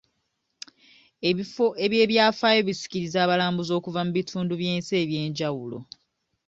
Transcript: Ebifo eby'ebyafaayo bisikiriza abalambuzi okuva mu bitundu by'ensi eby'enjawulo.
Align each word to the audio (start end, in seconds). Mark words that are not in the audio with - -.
Ebifo 1.29 1.65
eby'ebyafaayo 1.85 2.61
bisikiriza 2.67 3.17
abalambuzi 3.21 3.71
okuva 3.79 4.01
mu 4.05 4.11
bitundu 4.17 4.53
by'ensi 4.61 4.93
eby'enjawulo. 5.03 5.77